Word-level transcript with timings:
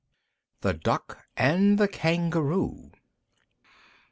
THE 0.61 0.73
DUCK 0.73 1.25
AND 1.37 1.77
THE 1.77 1.87
KANGAROO. 1.87 2.89